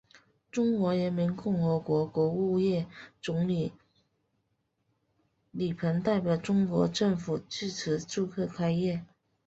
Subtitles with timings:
[0.51, 2.87] 中华人民共和国国务院
[3.21, 3.71] 总理
[5.51, 9.05] 李鹏代表中国政府致词祝贺开业。